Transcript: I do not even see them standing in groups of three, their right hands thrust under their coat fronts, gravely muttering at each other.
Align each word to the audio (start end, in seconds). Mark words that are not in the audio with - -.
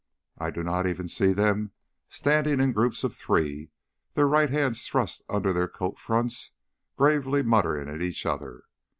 I 0.39 0.49
do 0.49 0.63
not 0.63 0.87
even 0.87 1.07
see 1.07 1.31
them 1.31 1.73
standing 2.09 2.59
in 2.59 2.73
groups 2.73 3.03
of 3.03 3.15
three, 3.15 3.69
their 4.15 4.27
right 4.27 4.49
hands 4.49 4.87
thrust 4.87 5.21
under 5.29 5.53
their 5.53 5.67
coat 5.67 5.99
fronts, 5.99 6.53
gravely 6.97 7.43
muttering 7.43 7.87
at 7.87 8.01
each 8.01 8.25
other. 8.25 8.63